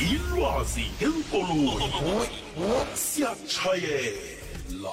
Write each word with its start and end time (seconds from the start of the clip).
ilwazi 0.00 0.84
ngeenkoloyi. 0.98 2.28
Siyatshayela 2.94 4.92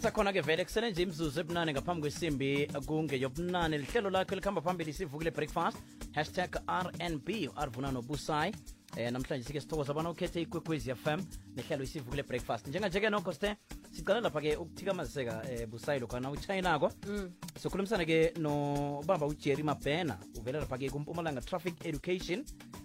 sakhona-ke 0.00 0.40
vele 0.40 0.64
kusele 0.64 0.90
nje 0.90 1.02
imzuzu 1.02 1.40
ebunane 1.40 1.72
ngaphambi 1.72 2.00
kwesimbi 2.00 2.66
kungeyobunane 2.86 3.78
lihlelo 3.78 4.10
lakho 4.10 4.34
likhamba 4.34 4.60
phambili 4.60 4.92
sivukile 4.92 5.30
breakfast. 5.30 5.78
Hashtag 6.14 6.56
rnb 6.68 7.28
arvuna 7.56 7.92
nobusayi. 7.92 8.54
Eh 8.96 9.12
namhlanje 9.12 9.44
sike 9.44 9.60
sithokoza 9.60 9.92
abana 9.92 10.10
ukhethe 10.10 10.42
ikwekwezi 10.42 10.94
fm 10.94 11.20
nehlelo 11.56 11.84
isivukile 11.84 12.22
breakfast. 12.22 12.66
Njenganje-ke 12.66 13.10
nokho 13.10 13.32
sithe 13.32 13.56
sicala 13.90 14.20
lapha-ke 14.20 14.56
ukuthikamaziseka 14.56 15.42
eh, 15.50 15.66
busayi 15.68 16.00
lokhana 16.00 16.30
utshayinako 16.30 16.92
mm. 17.06 17.30
sokhulumisana-ke 17.62 18.32
nobaba 18.38 19.26
ujerry 19.26 19.62
mabhena 19.62 20.18
uvela 20.38 20.60
lapha-ke 20.60 20.90
kumpumalanga 20.90 21.40
traffic 21.40 21.74
education. 21.86 22.44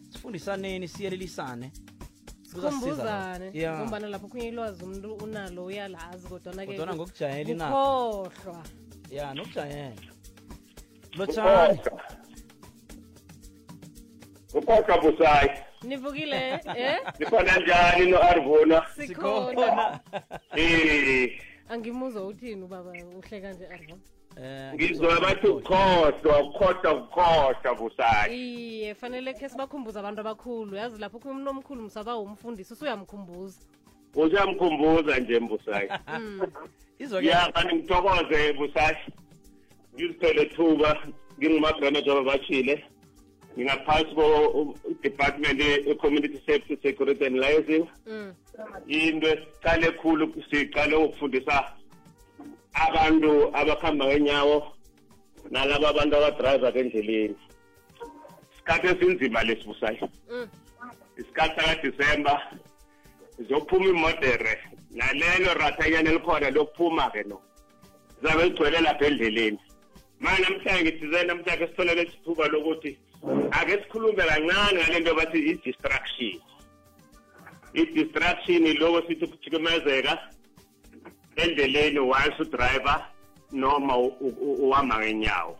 Sifundisaneni 0.09 0.87
siyelelisane 0.87 1.71
sikhumbuzane 2.55 3.51
Yeah. 3.53 3.79
ngombana 3.79 4.07
lapho 4.07 4.27
kunye 4.27 4.47
ilwazi 4.47 4.83
umuntu 4.83 5.13
unalo 5.13 5.65
uyalazi 5.65 6.27
kodwana-ke 6.27 6.71
kodwana 6.71 6.95
ngokujayela 6.95 7.53
na 7.53 7.69
kohlwa 7.69 8.63
ya 9.09 9.33
nokujayela 9.33 10.11
lotshani 11.17 11.79
ukhohlwa 14.53 15.01
busayi 15.01 15.49
nivukile 15.85 16.59
eh? 16.75 16.99
Likhona 17.19 17.57
njani 17.59 18.11
no-arvuna 18.11 18.85
sikhona. 18.95 19.99
Eh. 20.55 21.41
Angimuzwa 21.69 22.27
uthini 22.27 22.63
ubaba 22.63 22.91
uhleka 22.91 23.51
nje 23.53 23.67
arvo 23.67 23.97
Eh, 24.43 24.73
ngizwa 24.73 25.21
bathi 25.21 25.47
ukhohlwa. 25.47 26.39
ukhohlwa 26.43 26.93
ukhohlwa 26.93 27.75
busayi 27.75 28.35
iye 28.79 28.95
fanele 28.95 29.33
khe 29.33 29.49
sibakhumbuza 29.49 29.99
abantu 29.99 30.21
abakhulu. 30.21 30.75
Yazi 30.75 30.99
lapho 31.01 31.19
kuye 31.19 31.31
umuntu 31.33 31.49
omkhulu 31.51 31.81
msaba 31.81 32.17
umfundisi 32.17 32.73
usuyamkhumbuza. 32.73 33.59
Usuyamkhumbuza 34.15 35.19
nje 35.19 35.39
busayi 35.39 35.89
izwa-ke 36.99 37.27
ya 37.27 37.51
kanti 37.51 37.75
ngithokoze 37.75 38.53
busayi 38.53 38.97
ngizithole 39.95 40.45
thuba 40.45 40.97
ngingumagranate 41.39 42.11
ababashile 42.11 42.83
ngingaphansi 43.57 44.15
ko-department 44.15 45.59
e-community 45.61 46.41
safety 46.45 46.77
security 46.83 47.25
and 47.25 47.35
liaising 47.37 47.87
Mm. 48.07 48.33
into 48.87 49.27
esiqale 49.27 49.91
khulu 49.99 50.33
siqale 50.51 50.95
ukufundisa 50.95 51.71
abantu 52.73 53.49
abakhamba 53.55 54.05
ngenyawo 54.05 54.57
nalabo 55.51 55.87
abantu 55.87 56.15
abadrayiva 56.17 56.69
endleleni. 56.79 57.35
Isikhathi 58.53 58.87
esinzima 58.87 59.43
lesibusayi 59.43 59.99
Mm. 60.31 60.47
isikhathi 61.17 61.55
sakadisemba 61.61 62.41
zophuma 63.49 63.85
imodere 63.89 64.59
nalelo 64.91 65.53
rathanyana 65.53 66.09
elikhona 66.09 66.49
lokuphuma-ke 66.49 67.23
no. 67.27 67.41
Zabe 68.23 68.43
ligcwele 68.43 68.79
lapha 68.81 69.05
endleleni. 69.05 69.59
Manje 70.19 70.43
namhlanje 70.43 70.83
ngithize 70.83 71.23
namhlanje 71.23 71.67
sitholele 71.67 72.03
isithuba 72.03 72.47
lokuthi 72.47 72.97
ake 73.51 73.71
sikhulume 73.83 74.23
kancane 74.23 74.79
ngale 74.79 74.99
nto 74.99 75.15
bathi 75.15 75.39
i-distraction. 75.51 76.39
I-distraction 77.73 78.65
iloko 78.65 79.07
sithi 79.07 79.25
ukuthikamezeka 79.25 80.13
endleleni 81.35 81.99
once 81.99 82.39
udriver 82.39 83.05
noma 83.51 83.97
uhamba 83.97 84.99
ngenyawo. 84.99 85.57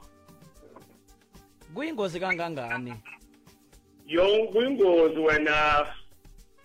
Kuyingozi 1.73 2.19
kangangani? 2.19 2.93
Yonke 4.08 4.52
kuyingozi 4.52 5.19
wena 5.19 5.86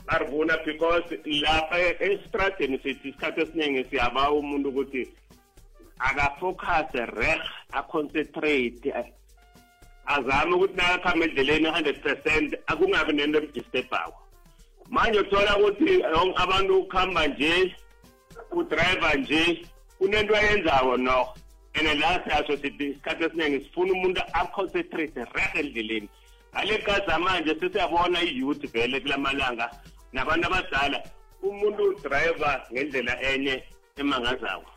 arvuna 0.06 0.56
because 0.64 1.08
lapha 1.24 1.78
esitradeni 2.00 2.78
sithi 2.78 3.08
isikhathi 3.08 3.40
esiningi 3.40 3.84
siyaba 3.90 4.30
umuntu 4.30 4.68
ukuthi 4.68 5.08
akafocuse 5.98 7.06
reh 7.06 7.40
aconcentrate 7.72 8.92
azame 10.14 10.52
ukuthi 10.54 10.76
nakakhamba 10.76 11.24
endleleni 11.26 11.68
100 11.68 12.02
percent 12.04 12.48
akungabi 12.66 13.12
nento 13.12 13.38
emdisturbako 13.38 14.20
manje 14.90 15.18
uthola 15.18 15.56
ukuthi 15.58 16.00
yonke 16.00 16.42
abantu 16.42 16.78
ukuhamba 16.78 17.26
nje 17.26 17.74
udriver 18.50 19.18
nje 19.18 19.66
kunento 19.98 20.36
ayenzako 20.36 20.96
no. 20.96 21.34
And 21.74 22.00
la 22.00 22.20
siyaso 22.24 22.56
sithi 22.56 22.90
isikhathi 22.90 23.24
esiningi 23.24 23.64
sifuna 23.64 23.92
umuntu 23.92 24.20
aconcentrate 24.32 25.24
reh 25.34 25.54
endleleni. 25.54 26.08
Ngale 26.52 26.78
gaza 26.78 27.18
manje 27.18 27.54
sesiyabona 27.60 28.22
i-youth 28.22 28.72
vele 28.72 29.00
kula 29.00 29.18
malanga 29.18 29.70
nabantu 30.12 30.46
abadala 30.46 31.02
umuntu 31.42 31.82
udriver 31.82 32.62
ngendlela 32.72 33.22
enye 33.22 33.62
emangazako. 33.96 34.70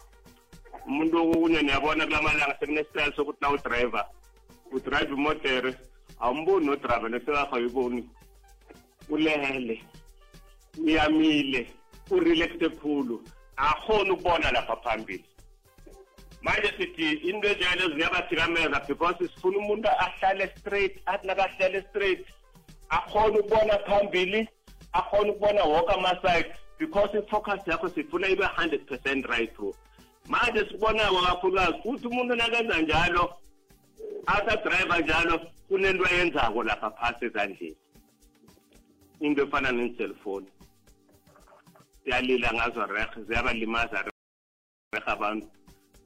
Umuntu 0.88 1.18
okunye 1.18 1.62
niyabona 1.62 2.06
kula 2.06 2.22
malanga 2.22 2.58
sekunesitayile 2.60 3.16
sokuthi 3.16 3.42
na 3.42 3.50
udriver 3.50 4.06
udrive 4.74 5.14
imotere 5.14 5.76
awumboni 6.20 6.66
nodriver 6.66 7.10
nesekakayiboni 7.10 8.10
ulele 9.10 9.82
uyamile 10.78 11.68
urelaxe 12.12 12.70
khulu 12.70 13.24
akhona 13.58 14.14
ukubona 14.14 14.52
lapha 14.52 14.76
phambili. 14.76 15.26
Manje 16.42 16.74
sithi 16.78 17.12
into 17.30 17.48
enjalo 17.48 17.96
ziyabathikameza 17.96 18.88
because 18.88 19.16
sifuna 19.18 19.58
umuntu 19.58 19.90
ahlale 19.90 20.52
straight 20.58 21.02
athi 21.06 21.28
nakahlale 21.28 21.84
straight 21.90 22.26
akhona 22.90 23.40
ukubona 23.40 23.80
phambili 23.88 24.48
akhona 24.94 25.32
ukubona 25.32 25.64
woke 25.64 25.94
ama-side 25.94 26.54
because 26.80 27.18
i-focus 27.18 27.68
yakho 27.68 27.90
sifuna 27.90 28.28
ibe 28.28 28.44
100 28.44 28.86
percent 28.86 29.26
right 29.26 29.56
through. 29.56 29.76
Manje 30.28 30.60
sikubonako 30.60 31.22
kakhulukazi 31.22 31.72
ukuthi 31.72 32.08
umuntu 32.08 32.36
nakenza 32.36 32.82
njalo 32.82 33.34
asadriver 34.26 35.04
njalo 35.04 35.40
kunento 35.68 36.06
ayenzako 36.06 36.64
lapha 36.64 36.90
phasi 36.92 37.26
ezandleni. 37.26 37.76
Into 39.20 39.44
efana 39.44 39.72
ne-cellphone. 39.72 40.48
Siyalila 42.04 42.54
ngazo 42.54 42.86
rehe 42.86 43.24
ziyabalimaza 43.28 44.02
rehe 44.02 45.04
abantu. 45.06 45.48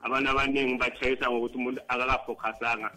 Abantu 0.01 0.29
abaningi 0.29 0.77
batshayisa 0.77 1.29
ngokuthi 1.31 1.57
umuntu 1.57 1.81
akakafocusanga 1.87 2.91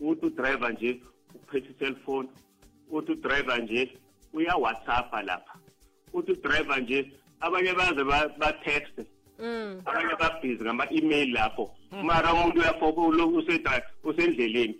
uthi 0.00 0.26
udriver 0.26 0.72
nje 0.72 1.00
uphethe 1.34 1.68
i-cellphone. 1.70 2.28
Uthi 2.90 3.12
udriver 3.12 3.62
nje 3.62 3.98
uyawhatsappa 4.32 5.22
lapha. 5.22 5.54
Uthi 6.12 6.32
udriver 6.32 6.80
nje 6.82 7.12
abanye 7.40 7.72
baze 7.74 8.04
ba- 8.04 8.28
batext. 8.38 8.98
Mm. 8.98 9.04
Abanye 9.86 10.14
babhizi 10.18 10.64
ngama-email 10.64 11.32
lapho. 11.32 11.70
Mara 12.02 12.32
umuntu 12.32 12.60
uyafokulo 12.60 13.26
usendleleni. 14.04 14.74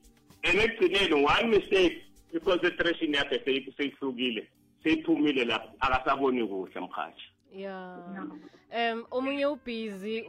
And 0.44 0.58
ekugcineni 0.60 1.24
one 1.24 1.48
mistake 1.50 2.02
i-concentration 2.34 3.14
yakhe 3.14 3.38
seyi- 3.44 3.72
seyihlukile 3.76 4.48
seyiphumile 4.82 5.44
lapho 5.44 5.68
akasaboni 5.80 6.46
kuhle 6.46 6.80
mhathi. 6.80 7.22
Ya. 7.52 7.96
Um 8.74 9.04
omunye 9.10 9.46
ubhizi 9.46 10.22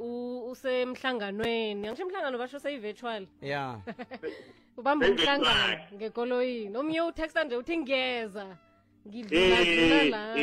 usemhlanganweni. 0.52 1.88
Angisho 1.88 2.04
emhlangano 2.04 2.38
basho 2.38 2.60
seyi-virtual. 2.60 3.28
Ya. 3.42 3.80
Ubamba 4.78 5.08
umhlangano 5.08 5.80
ngekoloyini. 5.96 6.78
Omunye 6.78 7.02
utext 7.02 7.38
nje 7.46 7.56
uthi 7.56 7.78
ngiyeza 7.78 8.46
Eh, 8.46 9.08
ngidlula 9.08 10.04
la. 10.10 10.36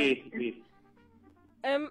Eh. 1.63 1.77
um 1.77 1.91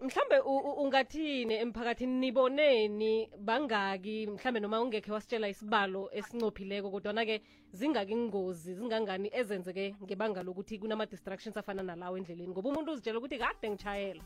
mhlambe 0.00 0.38
ungathini 0.82 1.54
emphakathini 1.54 2.20
niboneni 2.20 3.30
bangaki 3.38 4.26
mhlambe 4.26 4.60
noma 4.60 4.80
ungekhe 4.80 5.12
wasitshela 5.12 5.48
isibalo 5.48 6.10
esincophileko 6.12 6.90
kodwana-ke 6.90 7.42
zingaki 7.72 8.12
ingozi 8.12 8.74
zingangani 8.74 9.30
ezenzeke 9.32 9.94
ngebanga 10.02 10.42
lokuthi 10.42 10.78
kunama-distractions 10.78 11.56
afana 11.56 11.82
nalawo 11.82 12.16
endleleni 12.16 12.50
ngoba 12.50 12.68
umuntu 12.70 12.92
uzitshela 12.92 13.18
ukuthi 13.18 13.38
kade 13.38 13.70
ngitshayela 13.70 14.22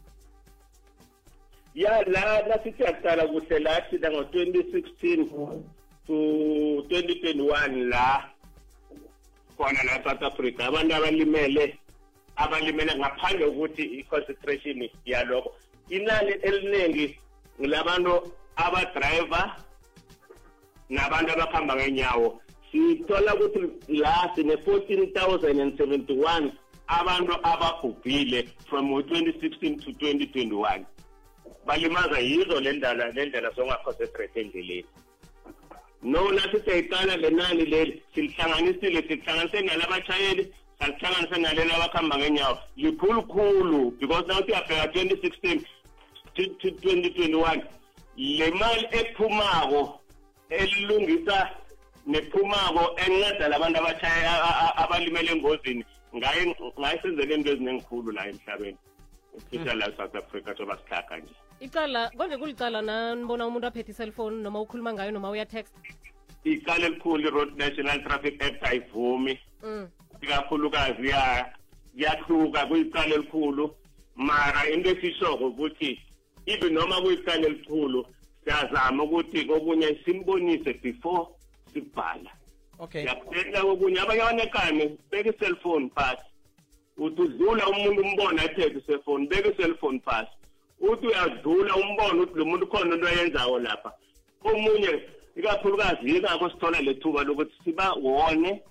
ya 1.75 2.02
la 2.02 2.42
lasithi 2.49 2.82
yaqala 2.82 3.26
kuhle 3.26 3.58
lathi 3.58 3.99
la 3.99 4.10
ngo-2016 4.10 5.28
to 6.06 6.14
2021 6.88 7.88
la 7.88 8.31
khona 9.56 9.82
la 9.84 10.04
South 10.04 10.22
Africa 10.22 10.60
abantu 10.60 10.94
abalimele 10.94 11.78
abalimele 12.37 12.99
ngaphandle 12.99 13.47
kokuthi 13.47 13.83
i-concentration 13.83 14.88
yalokho. 15.05 15.53
Inani 15.88 16.33
eliningi 16.43 17.19
labantu 17.59 18.33
abadriver 18.56 19.56
nabantu 20.88 21.33
abakhamba 21.33 21.77
ngenyawo 21.77 22.41
sithola 22.71 23.35
ukuthi 23.35 23.61
la 23.88 24.31
sine-14,071 24.35 26.53
abantu 26.88 27.33
ababhubhile 27.43 28.49
from 28.69 28.91
2016 28.91 29.85
to 29.85 29.91
2021 29.91 30.85
balimaza 31.67 32.19
yizo 32.19 32.61
le 32.61 32.73
ndlela 32.73 33.11
le 33.11 33.27
ndlela 33.27 33.50
zongaconcentrate 33.50 34.41
endleleni. 34.41 34.85
No 36.03 36.33
nathi 36.33 36.61
siyayiqala 36.65 37.17
le 37.17 37.31
nani 37.31 37.65
leli 37.65 38.03
silihlanganisile 38.15 39.03
silihlanganise 39.03 39.61
nalabatshayeli 39.61 40.53
salihlanganisa 40.78 41.38
naleli 41.38 41.73
abakuhamba 41.73 42.19
ngenyawo. 42.19 42.58
Likhulukhulu 42.76 43.90
because 43.99 44.26
now 44.28 44.40
siyabheka 44.46 44.87
2016 44.93 45.64
to- 46.34 46.55
to 46.61 46.69
2021 46.70 47.62
le 48.17 48.50
mali 48.50 48.87
ephumako 48.93 50.00
elungisa 50.50 51.50
nephumako 52.06 52.96
enceda 53.00 53.49
labantu 53.49 53.78
abashaya 53.78 54.32
a- 54.44 54.58
a- 54.69 54.76
abalimele 54.84 55.32
engozini 55.32 55.84
ngaye 56.17 56.56
ngaye 56.81 56.99
senzele 57.02 57.34
into 57.34 57.50
ezinengikhulu 57.52 58.12
la 58.12 58.28
emhlabeni. 58.28 58.76
Especially 59.37 59.78
la 59.81 59.87
south 59.96 60.14
africa 60.17 60.55
soba 60.56 60.78
sihlaka 60.84 61.19
nje. 61.19 61.34
Icala 61.61 62.11
konje 62.17 62.37
kulicala 62.37 62.82
nanibona 62.82 63.46
umuntu 63.46 63.67
aphethe 63.67 63.90
iselfoni 63.93 64.43
noma 64.43 64.61
ukhuluma 64.61 64.93
ngayo 64.93 65.11
noma 65.12 65.31
uyatext 65.31 65.75
icala 66.44 66.87
elikhulu 66.87 67.28
i-road 67.28 67.56
national 67.58 68.02
traffic 68.05 68.43
act 68.43 68.62
ayivumi. 68.64 69.38
Mm. 69.62 69.88
Ikakhulukazi 70.26 71.08
ya 71.08 71.46
kuyahluka 71.96 72.67
kuyicala 72.67 73.14
elikhulu. 73.14 73.75
Mara 74.17 74.70
into 74.70 74.90
esishoko 74.90 75.46
ukuthi 75.46 76.00
even 76.46 76.75
noma 76.75 77.00
kuyicala 77.00 77.46
elikhulu 77.46 78.06
siyazama 78.44 79.02
ukuthi 79.05 79.44
kokunye 79.44 79.99
simbonise 80.05 80.73
before 80.82 81.26
sibhala. 81.73 82.31
Okay. 82.78 83.02
Siyakuthetha 83.02 83.62
kokunye 83.62 84.00
abanye 84.00 84.23
abanekane 84.23 84.99
beka 85.11 85.31
i-cellphone 85.31 85.90
phasi 85.94 86.23
uthi 86.99 87.23
udlula 87.23 87.69
umuntu 87.69 88.02
umbona 88.02 88.44
ephethe 88.44 88.78
i-cellphone 88.78 89.26
beka 89.26 89.49
i-cellphone 89.49 90.00
phasi 90.00 90.31
uthi 90.81 91.06
uyadlula 91.06 91.76
umbona 91.76 92.23
ukuthi 92.23 92.38
lo 92.38 92.44
muntu 92.44 92.67
khona 92.67 92.94
into 92.94 93.08
ayenzayo 93.08 93.58
lapha. 93.58 93.93
Omunye 94.44 95.02
ikakhulukazi 95.37 96.08
yingakho 96.08 96.50
sithola 96.50 96.81
le 96.81 96.94
thuba 96.94 97.25
lokuthi 97.25 97.55
sibawone 97.64 98.62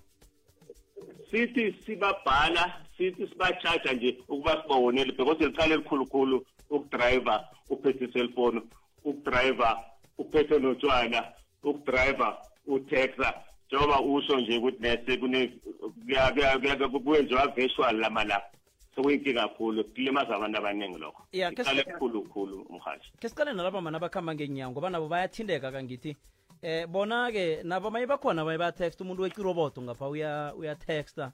sithi 1.32 1.76
sibabhala 1.86 2.82
sithi 2.98 3.28
sibachaja 3.28 3.94
nje 3.94 4.18
ukuba 4.28 4.62
sibawonele 4.62 5.12
because 5.12 5.46
licala 5.46 5.74
elikhulukhulu 5.74 6.46
ukudrayiva 6.70 7.46
uphethe 7.70 8.06
iselfoni 8.06 8.62
ukudrayiva 9.04 9.80
uphethe 10.18 10.60
notshwala 10.60 11.34
ukudrayiva 11.64 12.38
utexa 12.68 13.34
njengoba 13.68 14.02
usho 14.02 14.40
nje 14.40 14.58
ukuthi 14.58 14.78
nese 14.82 15.18
kwenziwa 17.04 17.48
virtual 17.48 17.96
lama 18.00 18.24
la 18.24 18.42
sekuyinkinga 18.96 19.42
kakhulu 19.48 19.84
kulimaza 19.84 20.36
abantu 20.36 20.58
abaningi 20.58 20.98
lokho. 21.00 21.24
Yeah, 21.32 21.54
ke- 21.54 21.62
icala 21.62 21.82
elikhulukhulu 21.82 22.66
mhashi 22.70 23.12
ke 23.20 23.30
siqale 23.30 23.54
nalaba 23.54 23.82
mana 23.82 23.98
abakhamba 23.98 24.36
ngenyawo 24.36 24.72
ngoba 24.72 24.90
nabo 24.90 25.08
bayathindeka 25.08 25.72
kangithi 25.72 26.16
eh 26.66 26.88
bona-ke 26.88 27.62
nabo 27.64 27.92
maye 27.92 28.08
bakhona 28.08 28.46
baye 28.46 28.58
bayatext 28.58 29.02
umuntu 29.02 29.22
weqiroboto 29.24 29.82
ngapha 29.82 30.10
uya 30.10 30.54
uyatexta 30.58 31.32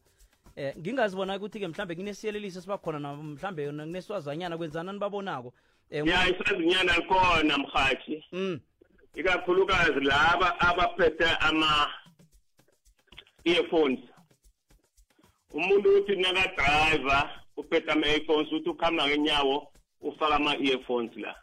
eh 0.56 0.76
ngingazi 0.80 1.16
bona 1.16 1.38
ukuthi-ke 1.38 1.68
mhlambe 1.68 1.96
kunesiyeleliso 1.96 2.60
esibakhona 2.60 3.00
nabo 3.00 3.24
mhlambe 3.24 3.68
kuneswazanyana 3.68 4.58
kwenzana 4.58 4.92
nibabonako 4.94 5.54
eh 5.90 6.04
ya 6.08 6.28
iswazinyana 6.30 6.94
khona 7.08 7.58
mhathi 7.58 8.26
mm. 8.32 8.60
Ikakhulukazi 9.16 10.00
laba 10.00 10.60
abaphethe 10.60 11.30
ama 11.40 11.92
earphones. 13.46 14.00
Umuntu 15.54 15.98
uthi 15.98 16.16
nakadriver 16.16 17.30
uphethe 17.58 17.92
ama-earphones 17.92 18.52
uthi 18.52 18.70
ukuhamba 18.70 19.08
ngenyawo 19.08 19.68
ufaka 20.02 20.36
ama-earphones 20.36 21.18
la 21.18 21.36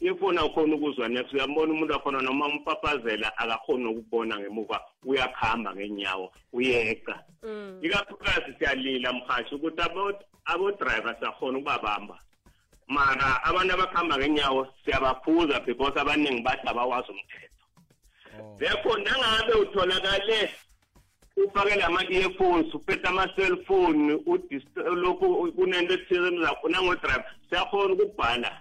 earphone 0.00 0.38
awukhona 0.38 0.74
ukuzwa 0.74 1.08
next 1.08 1.32
uyambona 1.32 1.72
umuntu 1.72 1.92
wakhona 1.92 2.20
noma 2.22 2.46
umpapazela 2.46 3.38
akakhoni 3.38 3.84
ukubona 3.86 4.38
ngemuva 4.38 4.80
uyakuhamba 5.04 5.74
ngenyawo 5.76 6.32
uyeqa. 6.52 7.22
Mm. 7.42 7.78
ikakhulukazi 7.82 8.54
siyalila 8.58 9.12
mhashi 9.12 9.54
ukuthi 9.54 9.80
abo- 9.82 10.18
abo-driver 10.44 11.16
siyakhona 11.18 11.58
ukubabamba. 11.58 12.18
Mara 12.88 13.44
abantu 13.44 13.74
abakuhamba 13.74 14.18
ngenyawo 14.18 14.68
siyabaphuza 14.84 15.60
because 15.60 16.00
abaningi 16.00 16.42
bathi 16.42 16.68
abawazi 16.68 17.08
umthetho. 17.10 18.58
Therefore 18.58 19.02
nangabe 19.02 19.52
utholakale 19.52 20.50
ufake 21.36 21.74
lama-earphones 21.76 22.74
uphethe 22.74 23.08
ama-cellphone 23.08 24.14
udist- 24.26 24.94
lokhu 24.96 25.52
kunento 25.52 25.94
ethize 25.94 26.30
nangodriver 26.70 27.24
siyakhona 27.50 27.94
ukubhala. 27.94 28.60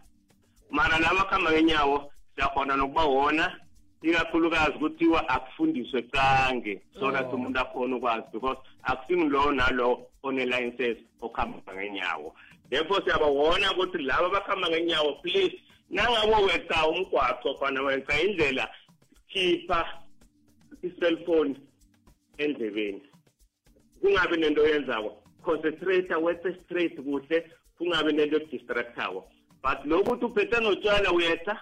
Mara 0.72 1.00
laba 1.00 1.24
kuhamba 1.24 1.52
ngenyawo 1.52 2.12
siyakhona 2.36 2.76
nokubawona 2.76 3.60
ikakhulukazi 4.02 4.78
kuthiwa 4.80 5.30
akufundiswe 5.30 6.02
kange 6.02 6.82
so 7.00 7.12
that 7.12 7.34
umuntu 7.34 7.60
akhona 7.60 7.96
ukwazi 7.96 8.28
because 8.34 8.60
akusingilowo 8.84 9.52
nalowo 9.52 10.08
one-licenses 10.24 10.98
okuhamba 11.22 11.74
ngenyawo 11.76 12.36
therefore 12.70 13.04
siyabawona 13.04 13.72
ukuthi 13.72 13.98
laba 13.98 14.26
abakuhamba 14.28 14.70
ngenyawo 14.70 15.14
please 15.22 15.56
nangabe 15.90 16.36
weca 16.46 16.88
umgwaco 16.90 17.58
fana 17.60 17.82
weca 17.82 18.14
indlela 18.24 18.70
khipha 19.28 19.86
i-cellphone 20.84 21.56
endlebeni. 22.38 23.02
Kungabi 24.02 24.38
nento 24.38 24.62
oyenzako 24.62 25.24
concentrate 25.44 26.16
wexe 26.16 26.56
straight 26.64 26.96
kuhle 26.96 27.52
kungabi 27.78 28.14
nento 28.14 28.38
ekudistractawo 28.38 29.22
but 29.64 29.86
lokuthi 29.86 30.26
uphethe 30.26 30.60
notshwala 30.60 31.12
uyeca 31.12 31.56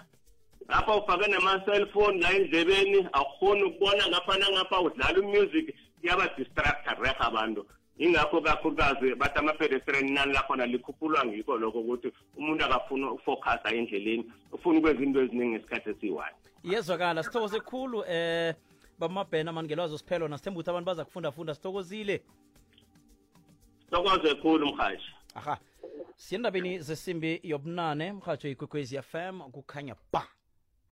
lapha 0.69 0.95
ufake 0.95 1.31
nama-cellphone 1.31 2.19
la 2.19 2.31
endlebeni 2.33 3.07
awukhoni 3.11 3.63
ukubona 3.63 4.07
ngapha 4.07 4.37
nangapha 4.37 4.81
udlala 4.81 5.19
umusic 5.19 5.75
kuyabadistracta 6.01 6.93
reha 6.93 7.19
abantu. 7.19 7.65
Ingakho 7.97 8.41
kakhulukazi 8.41 9.15
bathi 9.15 9.39
ama-pedestrian 9.39 10.07
inani 10.07 10.33
lakhona 10.33 10.65
likhuphulwa 10.65 11.25
ngikho 11.25 11.57
lokho 11.57 11.79
ukuthi 11.79 12.11
umuntu 12.37 12.65
akafuni 12.65 13.05
ukufocusa 13.05 13.69
endleleni 13.75 14.31
ufuna 14.51 14.79
ukwenza 14.79 15.03
into 15.03 15.21
eziningi 15.21 15.51
ngesikhathi 15.51 15.89
esiyi-one. 15.89 16.35
Iyezwakala 16.63 17.23
sithokoze 17.23 17.57
sekhulu 17.57 18.03
eh 18.07 18.55
bamabhena 18.99 19.51
mani 19.51 19.67
ngelwazi 19.67 19.97
siphelo 19.97 20.27
nasithemba 20.27 20.59
ukuthi 20.59 20.69
abantu 20.69 20.85
baza 20.85 21.05
kufunda 21.05 21.31
funda 21.31 21.55
sithokozile? 21.55 22.21
Sokoze 23.91 24.35
khulu 24.35 24.65
mhashi 24.67 25.11
aha. 25.35 25.57
Siyendabeni 26.19 26.79
zesimbi 26.87 27.39
yobunane 27.43 28.13
mhatsho 28.13 28.47
ikwekwezi 28.49 29.01
fm 29.01 29.35
kukhanya 29.51 29.95
ba 30.13 30.23